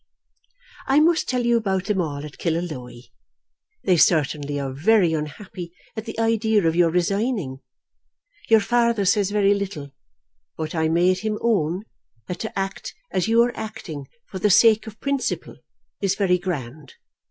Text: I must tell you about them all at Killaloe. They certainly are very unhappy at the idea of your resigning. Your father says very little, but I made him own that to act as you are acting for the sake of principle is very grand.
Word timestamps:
I 0.87 0.99
must 0.99 1.29
tell 1.29 1.45
you 1.45 1.57
about 1.57 1.85
them 1.85 2.01
all 2.01 2.25
at 2.25 2.39
Killaloe. 2.39 3.03
They 3.83 3.97
certainly 3.97 4.59
are 4.59 4.73
very 4.73 5.13
unhappy 5.13 5.71
at 5.95 6.05
the 6.05 6.17
idea 6.19 6.65
of 6.67 6.75
your 6.75 6.89
resigning. 6.89 7.59
Your 8.49 8.61
father 8.61 9.05
says 9.05 9.29
very 9.29 9.53
little, 9.53 9.91
but 10.57 10.73
I 10.73 10.87
made 10.89 11.19
him 11.19 11.37
own 11.39 11.83
that 12.27 12.39
to 12.39 12.57
act 12.57 12.95
as 13.11 13.27
you 13.27 13.43
are 13.43 13.55
acting 13.55 14.07
for 14.25 14.39
the 14.39 14.49
sake 14.49 14.87
of 14.87 14.99
principle 14.99 15.57
is 16.01 16.15
very 16.15 16.39
grand. 16.39 16.95